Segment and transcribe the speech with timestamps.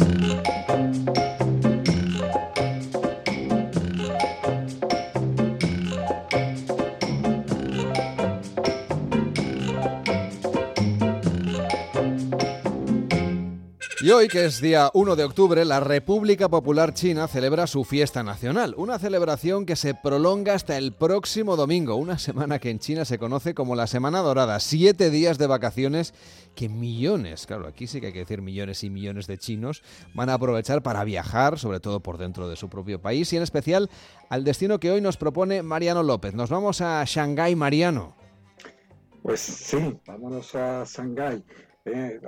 [0.00, 0.59] Thank you.
[14.10, 18.24] Y hoy, que es día 1 de octubre, la República Popular China celebra su fiesta
[18.24, 23.04] nacional, una celebración que se prolonga hasta el próximo domingo, una semana que en China
[23.04, 26.12] se conoce como la Semana Dorada, siete días de vacaciones
[26.56, 30.28] que millones, claro, aquí sí que hay que decir millones y millones de chinos, van
[30.28, 33.90] a aprovechar para viajar, sobre todo por dentro de su propio país y en especial
[34.28, 36.34] al destino que hoy nos propone Mariano López.
[36.34, 38.16] Nos vamos a Shanghái, Mariano.
[39.22, 41.44] Pues sí, vámonos a Shanghái.
[41.92, 42.20] Eh,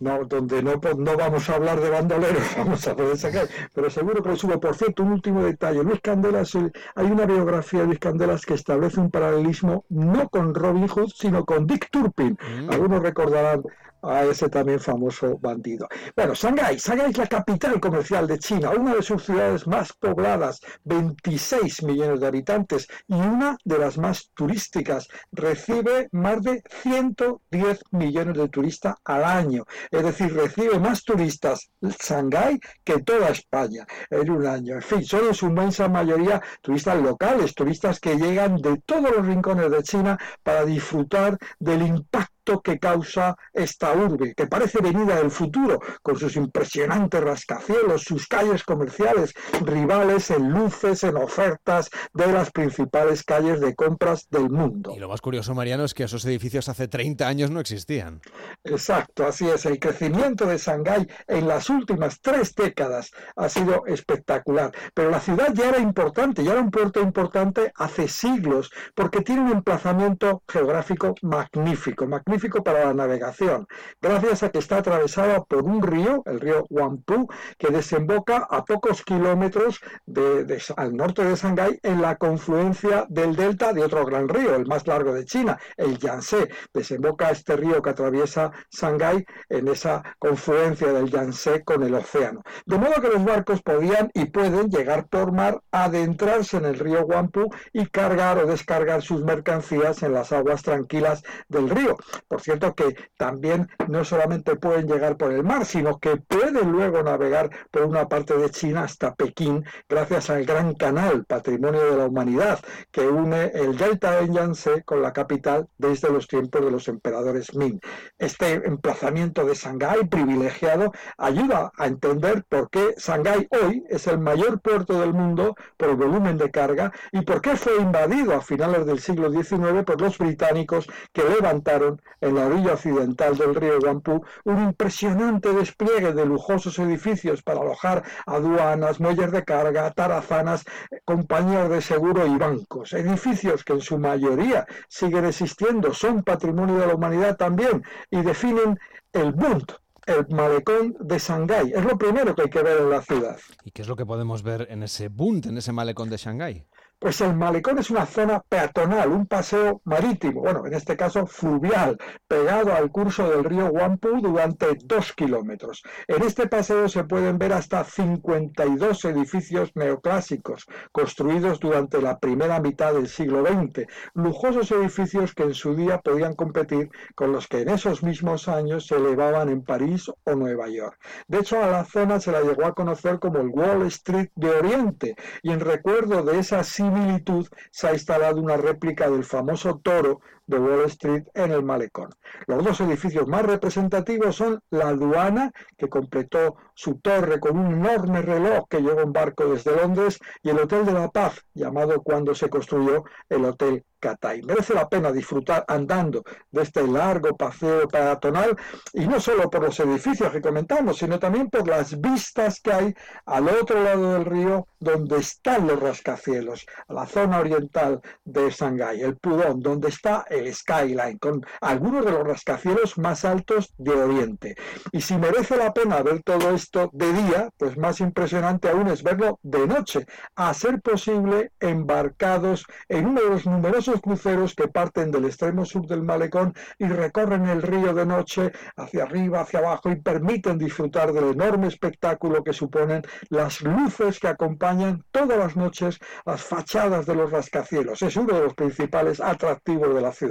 [0.00, 4.22] no, donde no, no vamos a hablar de bandoleros, vamos a poder sacar, pero seguro
[4.22, 4.60] que lo subo.
[4.60, 9.00] Por cierto, un último detalle, Luis Candelas, hay una biografía de Luis Candelas que establece
[9.00, 12.38] un paralelismo no con Robin Hood, sino con Dick Turpin.
[12.40, 12.70] Mm.
[12.70, 13.62] Algunos recordarán
[14.02, 15.88] a ese también famoso bandido.
[16.14, 16.76] Bueno, Shanghái.
[16.76, 22.20] Shanghái es la capital comercial de China, una de sus ciudades más pobladas, 26 millones
[22.20, 25.08] de habitantes y una de las más turísticas.
[25.32, 29.64] Recibe más de 110 millones de turistas al año.
[29.90, 34.76] Es decir, recibe más turistas Shanghái que toda España en un año.
[34.76, 39.26] En fin, son en su inmensa mayoría turistas locales, turistas que llegan de todos los
[39.26, 45.30] rincones de China para disfrutar del impacto que causa esta urbe, que parece venida del
[45.30, 52.50] futuro, con sus impresionantes rascacielos, sus calles comerciales, rivales en luces, en ofertas de las
[52.50, 54.92] principales calles de compras del mundo.
[54.94, 58.20] Y lo más curioso, Mariano, es que esos edificios hace 30 años no existían.
[58.64, 59.66] Exacto, así es.
[59.66, 64.72] El crecimiento de Shanghái en las últimas tres décadas ha sido espectacular.
[64.94, 69.42] Pero la ciudad ya era importante, ya era un puerto importante hace siglos, porque tiene
[69.42, 73.66] un emplazamiento geográfico magnífico, magnífico para la navegación,
[74.00, 79.02] gracias a que está atravesada por un río, el río Huangpu, que desemboca a pocos
[79.02, 84.54] kilómetros de, al norte de Shanghái en la confluencia del delta de otro gran río,
[84.54, 86.50] el más largo de China, el Yangtze.
[86.74, 92.42] Desemboca este río que atraviesa Shanghái en esa confluencia del Yangtze con el océano.
[92.66, 97.06] De modo que los barcos podían y pueden llegar por mar, adentrarse en el río
[97.06, 101.96] Huangpu y cargar o descargar sus mercancías en las aguas tranquilas del río.
[102.28, 107.02] Por cierto que también no solamente pueden llegar por el mar, sino que pueden luego
[107.02, 112.06] navegar por una parte de China hasta Pekín gracias al Gran Canal, Patrimonio de la
[112.06, 112.60] Humanidad,
[112.90, 117.54] que une el delta de Yangtze con la capital desde los tiempos de los emperadores
[117.54, 117.78] Ming.
[118.18, 124.60] Este emplazamiento de Shanghái privilegiado ayuda a entender por qué Shanghái hoy es el mayor
[124.60, 128.86] puerto del mundo por el volumen de carga y por qué fue invadido a finales
[128.86, 134.24] del siglo XIX por los británicos que levantaron en la orilla occidental del río Guampú
[134.44, 140.64] un impresionante despliegue de lujosos edificios para alojar aduanas, muelles de carga, tarazanas,
[141.04, 142.92] compañías de seguro y bancos.
[142.92, 148.78] Edificios que en su mayoría siguen existiendo, son patrimonio de la humanidad también y definen
[149.12, 149.72] el Bund,
[150.06, 151.72] el malecón de Shanghái.
[151.74, 153.38] Es lo primero que hay que ver en la ciudad.
[153.64, 156.64] ¿Y qué es lo que podemos ver en ese Bund, en ese malecón de Shanghái?
[156.98, 161.98] Pues el malecón es una zona peatonal, un paseo marítimo, bueno, en este caso fluvial,
[162.26, 165.82] pegado al curso del río Huangpu durante dos kilómetros.
[166.08, 172.94] En este paseo se pueden ver hasta 52 edificios neoclásicos construidos durante la primera mitad
[172.94, 177.68] del siglo XX, lujosos edificios que en su día podían competir con los que en
[177.68, 180.98] esos mismos años se elevaban en París o Nueva York.
[181.28, 184.48] De hecho, a la zona se la llegó a conocer como el Wall Street de
[184.48, 190.20] Oriente y en recuerdo de esa similitud se ha instalado una réplica del famoso toro
[190.46, 192.10] de Wall Street en el malecón.
[192.46, 198.22] Los dos edificios más representativos son la aduana, que completó su torre con un enorme
[198.22, 202.34] reloj que llegó en barco desde Londres, y el Hotel de la Paz, llamado cuando
[202.34, 204.42] se construyó el Hotel Catay.
[204.42, 208.56] Merece la pena disfrutar andando de este largo paseo peatonal
[208.92, 212.94] y no solo por los edificios que comentamos, sino también por las vistas que hay
[213.24, 219.00] al otro lado del río donde están los rascacielos, a la zona oriental de Shanghái,
[219.02, 224.56] el Pudong, donde está skyline, con algunos de los rascacielos más altos de Oriente.
[224.92, 229.02] Y si merece la pena ver todo esto de día, pues más impresionante aún es
[229.02, 235.10] verlo de noche, a ser posible embarcados en uno de los numerosos cruceros que parten
[235.10, 239.90] del extremo sur del malecón y recorren el río de noche hacia arriba, hacia abajo
[239.90, 245.98] y permiten disfrutar del enorme espectáculo que suponen las luces que acompañan todas las noches
[246.24, 248.02] las fachadas de los rascacielos.
[248.02, 250.25] Es uno de los principales atractivos de la ciudad.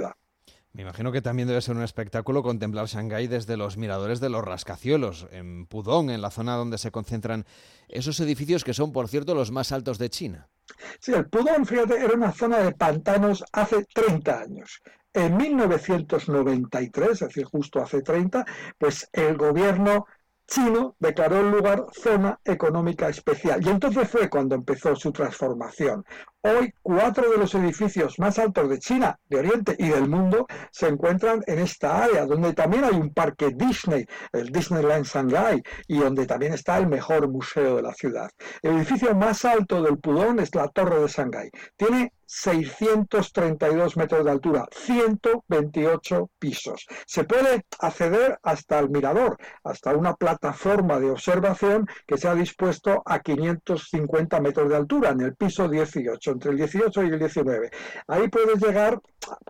[0.76, 4.44] Me imagino que también debe ser un espectáculo contemplar Shanghái desde los miradores de los
[4.44, 7.46] rascacielos, en Pudong, en la zona donde se concentran
[7.88, 10.50] esos edificios que son, por cierto, los más altos de China.
[11.00, 14.82] Sí, el Pudong, fíjate, era una zona de pantanos hace 30 años.
[15.14, 18.44] En 1993, es decir, justo hace 30,
[18.76, 20.04] pues el gobierno
[20.46, 23.64] chino declaró el lugar zona económica especial.
[23.64, 26.04] Y entonces fue cuando empezó su transformación.
[26.48, 30.86] Hoy cuatro de los edificios más altos de China, de Oriente y del mundo se
[30.86, 36.24] encuentran en esta área, donde también hay un parque Disney, el Disneyland Shanghai, y donde
[36.24, 38.30] también está el mejor museo de la ciudad.
[38.62, 41.50] El edificio más alto del Pudong es la Torre de Shanghai.
[41.74, 46.86] Tiene 632 metros de altura, 128 pisos.
[47.06, 53.02] Se puede acceder hasta el mirador, hasta una plataforma de observación que se ha dispuesto
[53.06, 57.70] a 550 metros de altura, en el piso 18 entre el 18 y el 19.
[58.06, 59.00] Ahí puedes llegar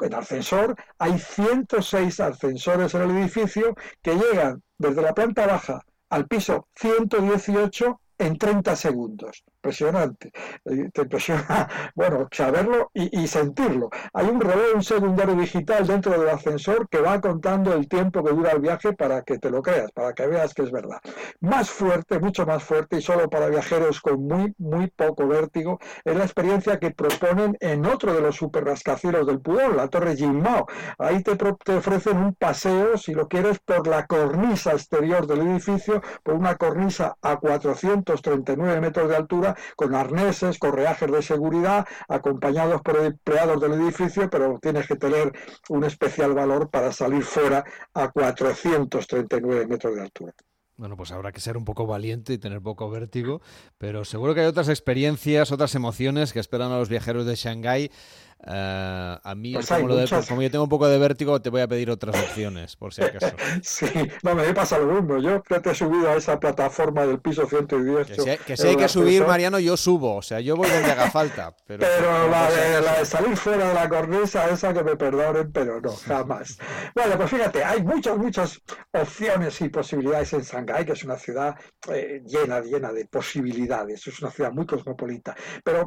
[0.01, 5.81] en ascensor, hay 106 ascensores en el edificio que llegan desde la planta baja
[6.11, 10.33] al piso 118 en 30 segundos impresionante.
[10.65, 13.91] Eh, te impresiona, bueno, saberlo y, sentirlo.
[14.13, 18.33] Hay un reloj, un secundario digital dentro del ascensor que va contando el tiempo que
[18.33, 20.99] dura el viaje para que te lo creas, para que veas que es verdad.
[21.41, 26.17] Más fuerte, mucho más fuerte y solo para viajeros con muy, muy poco vértigo, es
[26.17, 30.67] la experiencia que proponen en otro de los super rascacielos del Pudón, la Torre Jinmao.
[30.99, 36.03] Ahí te, te ofrecen un paseo, si lo quieres, por la cornisa exterior del edificio,
[36.23, 42.97] por una cornisa a 439 metros de altura con arneses, correajes de seguridad, acompañados por
[42.99, 45.33] empleados del edificio, pero tienes que tener
[45.69, 47.65] un especial valor para salir fuera
[47.95, 50.33] a 439 metros de altura.
[50.79, 53.41] Bueno, pues habrá que ser un poco valiente y tener poco vértigo,
[53.79, 57.91] pero seguro que hay otras experiencias, otras emociones que esperan a los viajeros de Shanghái
[58.39, 59.89] Uh, a mí, pues como,
[60.29, 63.03] como, yo tengo un poco de vértigo, te voy a pedir otras opciones, por si
[63.03, 63.35] acaso.
[63.63, 63.87] sí,
[64.23, 65.19] no, me pasa lo mismo.
[65.19, 68.15] Yo te he subido a esa plataforma del piso 118.
[68.15, 70.17] Que si, que si hay que subir, Mariano, yo subo.
[70.17, 71.57] O sea, yo voy donde haga falta.
[71.67, 75.51] Pero, pero la, de, la, de, salir fuera de la cornisa, esa que me perdonen,
[75.51, 76.59] pero no, jamás.
[76.95, 78.63] bueno, pues fíjate, hay muchas, muchas
[78.93, 81.57] opciones y posibilidades en Shanghái, que es una ciudad
[81.93, 84.07] eh, llena, llena de posibilidades.
[84.07, 85.35] Es una ciudad muy cosmopolita.
[85.65, 85.87] Pero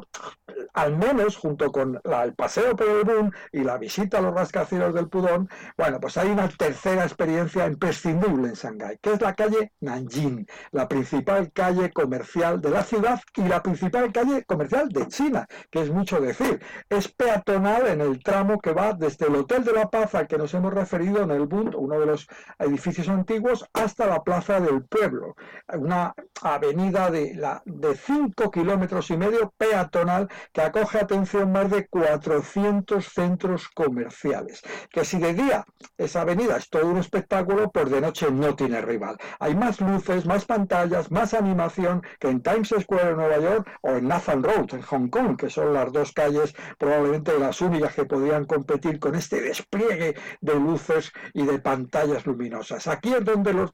[0.74, 4.34] al menos junto con la, el paseo por el Boom y la visita a los
[4.34, 9.34] rascacielos del Pudón, bueno, pues hay una tercera experiencia imprescindible en Shanghái, que es la
[9.34, 15.06] calle Nanjing, la principal calle comercial de la ciudad y la principal calle comercial de
[15.08, 16.62] China, que es mucho decir.
[16.88, 20.38] Es peatonal en el tramo que va desde el Hotel de la Paz al que
[20.38, 22.26] nos hemos referido en el Bund, uno de los
[22.58, 25.36] edificios antiguos, hasta la Plaza del Pueblo,
[25.74, 31.86] una avenida de, la, de cinco kilómetros y medio peatonal que acoge, atención, más de
[31.86, 34.62] cuatro 400 centros comerciales.
[34.90, 35.64] Que si de día
[35.98, 39.16] esa avenida es todo un espectáculo, por de noche no tiene rival.
[39.40, 43.90] Hay más luces, más pantallas, más animación que en Times Square en Nueva York o
[43.90, 48.04] en Nathan Road en Hong Kong, que son las dos calles probablemente las únicas que
[48.04, 52.86] podrían competir con este despliegue de luces y de pantallas luminosas.
[52.86, 53.72] Aquí es donde los,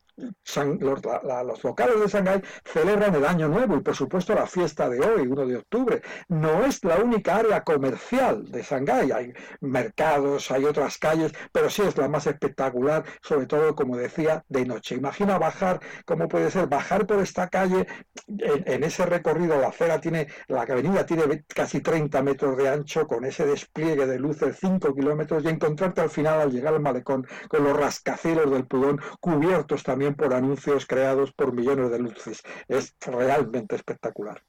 [0.80, 5.26] los, locales de Shanghái celebran el Año Nuevo y por supuesto la fiesta de hoy,
[5.26, 6.02] 1 de octubre.
[6.28, 9.12] No es la única área comercial de Shanghái.
[9.12, 14.44] Hay mercados, hay otras calles, pero sí es la más espectacular, sobre todo, como decía,
[14.48, 14.94] de noche.
[14.94, 16.66] Imagina bajar, ¿cómo puede ser?
[16.66, 17.86] Bajar por esta calle,
[18.26, 23.24] en, ese recorrido, la acera tiene, la avenida tiene casi 30 metros de ancho, con
[23.24, 27.64] ese despliegue de luces, 5 kilómetros, y encontrarte al final, al llegar al malecón, con
[27.64, 32.42] los rascacielos del Pudón, cubiertos también por anuncios creados por millones de luces.
[32.68, 34.42] Es realmente espectacular.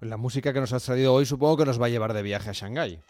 [0.00, 2.50] La música que nos has traído hoy supongo que nos va a llevar de viaje
[2.50, 3.00] a Shanghái.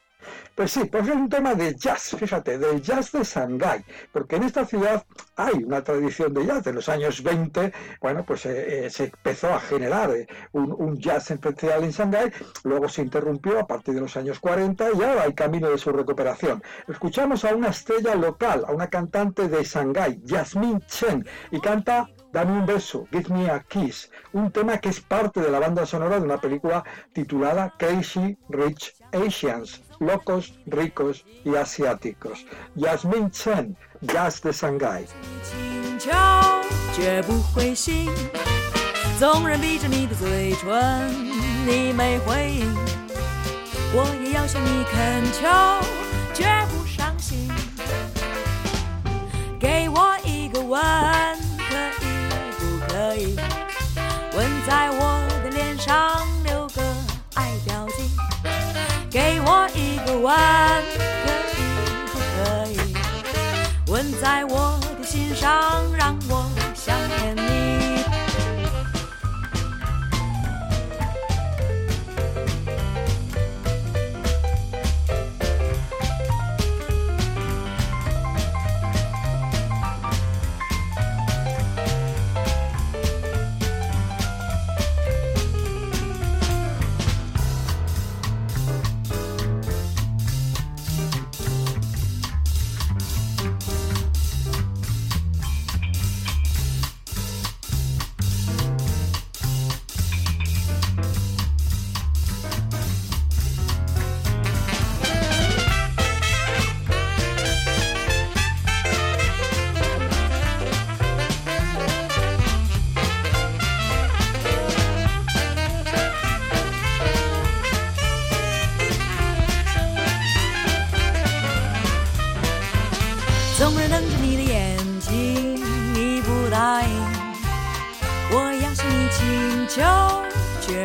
[0.54, 4.45] Pues sí, pues es un tema de jazz, fíjate, del jazz de Shanghái, porque en
[4.45, 5.04] esta ciudad
[5.37, 6.64] hay una tradición de jazz.
[6.64, 11.31] De los años 20, bueno, pues eh, eh, se empezó a generar eh, un, jazz
[11.31, 12.31] especial en Shanghái,
[12.62, 15.90] luego se interrumpió a partir de los años 40 y ahora hay camino de su
[15.90, 16.62] recuperación.
[16.88, 22.51] Escuchamos a una estrella local, a una cantante de Shanghái, Jasmine Chen, y canta Dame
[22.51, 26.20] un beso, Give Me a Kiss, un tema que es parte de la banda sonora
[26.20, 32.46] de una película titulada Crazy Rich Asians, locos, ricos y asiáticos.
[32.75, 35.06] Yasmin Chen, Jazz de Shanghai.
[36.94, 38.10] 绝不灰心，
[39.20, 41.10] 纵然闭着你的嘴唇，
[41.66, 42.75] 你没回应，
[43.94, 45.48] 我也要向你恳求，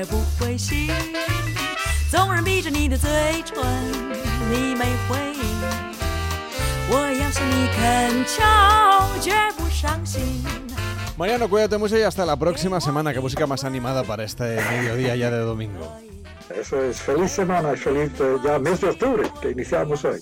[0.09, 0.91] 不灰心。
[2.11, 3.11] 纵然闭着你的嘴
[3.45, 3.65] 唇，
[4.51, 5.43] 你没回应，
[6.91, 8.43] 我要向你恳求，
[9.21, 10.45] 绝不伤心。
[11.17, 13.13] Mariano, cuídate mucho y hasta la próxima semana.
[13.13, 15.97] Qué música más animada para este mediodía ya de domingo.
[16.51, 20.21] Eso es, feliz semana y feliz eh, ya mes de octubre que iniciamos hoy.